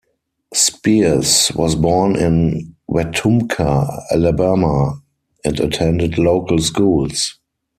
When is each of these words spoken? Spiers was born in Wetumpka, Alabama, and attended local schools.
Spiers 0.51 1.51
was 1.53 1.75
born 1.75 2.15
in 2.15 2.75
Wetumpka, 2.89 4.05
Alabama, 4.09 4.99
and 5.45 5.59
attended 5.59 6.17
local 6.17 6.57
schools. 6.57 7.37